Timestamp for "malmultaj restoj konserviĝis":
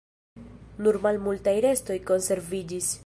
1.03-2.91